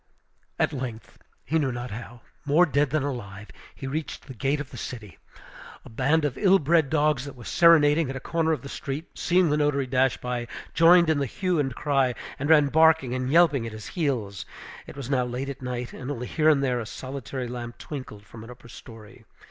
[0.57, 4.71] At length, he knew not how, more dead than alive, he reached the gate of
[4.71, 5.19] the city.
[5.85, 9.09] A band of ill bred dogs, that were serenading at a corner of the street,
[9.15, 13.29] seeing the notary dash by, joined in the hue and cry, and ran barking and
[13.31, 14.43] yelping at his heels.
[14.87, 18.25] It was now late at night, and only here and there a solitary lamp twinkled
[18.25, 19.23] from an upper story.